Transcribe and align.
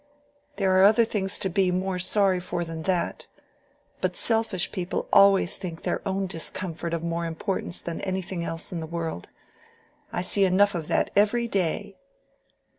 "There 0.55 0.81
are 0.81 0.83
other 0.83 1.05
things 1.05 1.37
to 1.37 1.47
be 1.47 1.69
more 1.69 1.99
sorry 1.99 2.39
for 2.39 2.65
than 2.65 2.81
that. 2.89 3.27
But 4.01 4.15
selfish 4.15 4.71
people 4.71 5.07
always 5.13 5.57
think 5.57 5.83
their 5.83 6.01
own 6.07 6.25
discomfort 6.25 6.95
of 6.95 7.03
more 7.03 7.27
importance 7.27 7.79
than 7.79 8.01
anything 8.01 8.43
else 8.43 8.71
in 8.71 8.79
the 8.79 8.87
world. 8.87 9.29
I 10.11 10.23
see 10.23 10.43
enough 10.43 10.73
of 10.73 10.87
that 10.87 11.11
every 11.15 11.47
day." 11.47 11.97